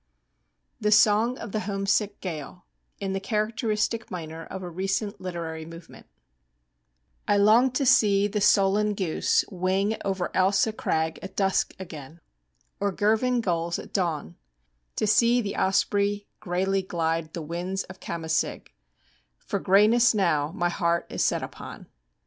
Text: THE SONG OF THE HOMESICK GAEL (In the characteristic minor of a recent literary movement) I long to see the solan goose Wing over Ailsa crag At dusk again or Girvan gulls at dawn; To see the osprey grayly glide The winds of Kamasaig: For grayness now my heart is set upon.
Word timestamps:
THE 0.79 0.91
SONG 0.91 1.37
OF 1.37 1.51
THE 1.51 1.59
HOMESICK 1.59 2.21
GAEL 2.21 2.65
(In 2.99 3.13
the 3.13 3.19
characteristic 3.19 4.09
minor 4.09 4.47
of 4.47 4.63
a 4.63 4.69
recent 4.71 5.21
literary 5.21 5.63
movement) 5.63 6.07
I 7.27 7.37
long 7.37 7.69
to 7.73 7.85
see 7.85 8.27
the 8.27 8.41
solan 8.41 8.95
goose 8.95 9.45
Wing 9.51 9.97
over 10.03 10.31
Ailsa 10.33 10.73
crag 10.73 11.19
At 11.21 11.35
dusk 11.35 11.75
again 11.77 12.19
or 12.79 12.91
Girvan 12.91 13.41
gulls 13.41 13.77
at 13.77 13.93
dawn; 13.93 14.37
To 14.95 15.05
see 15.05 15.39
the 15.39 15.55
osprey 15.55 16.25
grayly 16.39 16.81
glide 16.81 17.33
The 17.33 17.43
winds 17.43 17.83
of 17.83 17.99
Kamasaig: 17.99 18.73
For 19.37 19.59
grayness 19.59 20.15
now 20.15 20.51
my 20.51 20.69
heart 20.69 21.05
is 21.11 21.23
set 21.23 21.43
upon. 21.43 21.85